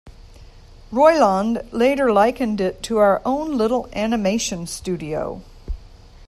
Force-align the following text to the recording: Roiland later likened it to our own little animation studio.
Roiland 0.91 1.61
later 1.71 2.11
likened 2.11 2.59
it 2.59 2.81
to 2.81 2.97
our 2.97 3.21
own 3.23 3.55
little 3.55 3.87
animation 3.93 4.65
studio. 4.65 5.43